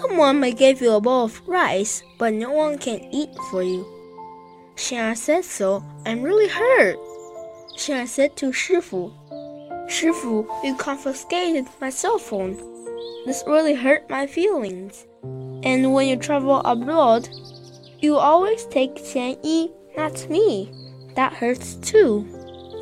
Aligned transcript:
Someone 0.00 0.40
may 0.40 0.52
give 0.52 0.80
you 0.80 0.92
a 0.92 1.00
bowl 1.00 1.24
of 1.24 1.46
rice, 1.46 2.02
but 2.16 2.32
no 2.32 2.50
one 2.50 2.78
can 2.78 3.00
eat 3.12 3.28
for 3.50 3.62
you. 3.62 3.84
Xian 4.74 5.14
said 5.14 5.44
so 5.44 5.84
I'm 6.06 6.22
really 6.22 6.48
hurt. 6.48 6.96
Xian 7.76 8.06
said 8.08 8.34
to 8.36 8.46
Shifu, 8.46 9.12
Shifu, 9.88 10.46
you 10.64 10.74
confiscated 10.76 11.66
my 11.82 11.90
cell 11.90 12.16
phone. 12.16 12.56
This 13.26 13.44
really 13.46 13.74
hurt 13.74 14.08
my 14.08 14.26
feelings. 14.26 15.06
And 15.22 15.92
when 15.92 16.08
you 16.08 16.16
travel 16.16 16.62
abroad, 16.64 17.28
you 17.98 18.16
always 18.16 18.64
take 18.66 18.94
Qian 18.94 19.38
Yi, 19.44 19.70
not 19.98 20.30
me. 20.30 20.72
That 21.14 21.34
hurts 21.34 21.74
too. 21.74 22.26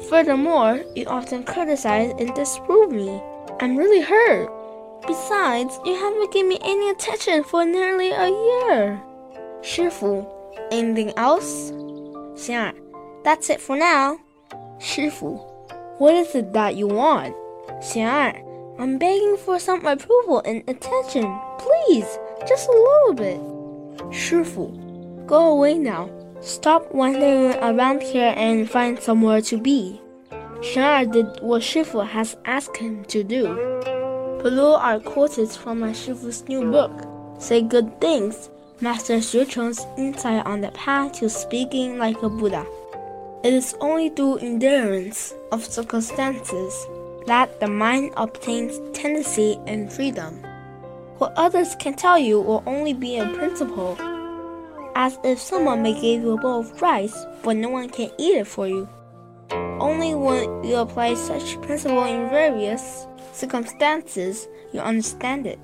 Furthermore, 0.09 0.85
you 0.95 1.07
often 1.07 1.43
criticize 1.43 2.13
and 2.21 2.33
disprove 2.35 2.93
me. 2.93 3.21
I'm 3.61 3.77
really 3.77 4.03
hurt. 4.03 4.58
Besides, 5.07 5.79
you 5.85 5.95
haven't 5.95 6.33
given 6.33 6.49
me 6.49 6.59
any 6.63 6.91
attention 6.91 7.45
for 7.45 7.65
nearly 7.65 8.11
a 8.11 8.29
year. 8.29 9.01
Shifu, 9.63 10.27
anything 10.71 11.13
else? 11.17 11.71
Xian, 12.35 12.75
that's 13.25 13.51
it 13.51 13.61
for 13.61 13.77
now. 13.77 14.19
Shifu, 14.79 15.41
what 15.99 16.15
is 16.15 16.35
it 16.35 16.53
that 16.53 16.77
you 16.77 16.87
want? 16.87 17.35
Xian, 17.81 18.45
I'm 18.79 18.99
begging 18.99 19.37
for 19.37 19.59
some 19.59 19.85
approval 19.85 20.41
and 20.45 20.63
attention. 20.69 21.39
Please, 21.59 22.19
just 22.47 22.69
a 22.69 22.73
little 22.73 23.15
bit. 23.15 23.41
Shifu, 24.13 25.27
go 25.27 25.53
away 25.53 25.75
now. 25.79 26.11
Stop 26.41 26.95
wandering 26.95 27.55
around 27.57 28.03
here 28.03 28.33
and 28.37 28.71
find 28.71 28.99
somewhere 29.01 29.41
to 29.43 29.59
be. 29.59 30.01
Xian 30.61 31.13
did 31.13 31.27
what 31.41 31.63
Shifu 31.63 32.07
has 32.07 32.37
asked 32.45 32.77
him 32.77 33.05
to 33.07 33.25
do. 33.25 33.47
Below 34.43 34.77
are 34.77 35.01
quotes 35.01 35.57
from 35.57 35.81
my 35.81 35.91
Shifu's 35.91 36.47
new 36.49 36.71
book. 36.71 36.93
Say 37.41 37.61
good 37.61 38.01
things. 38.01 38.51
Master 38.81 39.17
Xuecheng's 39.17 39.85
insight 39.99 40.47
on 40.47 40.61
the 40.61 40.71
path 40.71 41.15
to 41.15 41.29
speaking 41.29 41.99
like 41.99 42.23
a 42.23 42.29
Buddha. 42.29 42.65
It 43.43 43.53
is 43.53 43.75
only 43.81 44.11
through 44.11 44.39
endurance 44.39 45.35
of 45.51 45.65
circumstances 45.65 46.87
that 47.27 47.59
the 47.59 47.67
mind 47.67 48.13
obtains 48.17 48.79
tendency 48.97 49.59
and 49.67 49.93
freedom. 49.93 50.41
What 51.19 51.33
others 51.35 51.75
can 51.81 51.95
tell 51.95 52.17
you 52.17 52.41
will 52.41 52.63
only 52.65 52.95
be 52.95 53.19
a 53.19 53.27
principle, 53.31 53.99
as 54.95 55.19
if 55.25 55.41
someone 55.41 55.83
may 55.83 55.95
give 55.95 56.23
you 56.23 56.35
a 56.35 56.41
bowl 56.41 56.61
of 56.61 56.81
rice, 56.81 57.17
but 57.43 57.57
no 57.57 57.71
one 57.71 57.89
can 57.89 58.13
eat 58.19 58.39
it 58.39 58.47
for 58.47 58.69
you. 58.69 58.89
Only 59.51 60.15
when 60.15 60.63
you 60.63 60.77
apply 60.77 61.15
such 61.15 61.61
principle 61.63 62.05
in 62.05 62.31
various 62.31 63.09
circumstances 63.39 64.49
you 64.73 64.81
understand 64.81 65.47
it. 65.47 65.59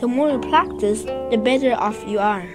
The 0.00 0.08
more 0.08 0.30
you 0.30 0.40
practice, 0.40 1.04
the 1.04 1.40
better 1.42 1.74
off 1.74 2.02
you 2.06 2.18
are. 2.18 2.46